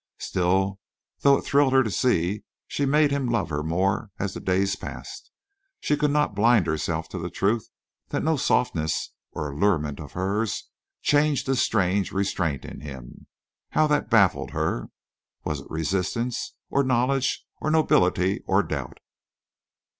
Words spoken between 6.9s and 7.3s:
to the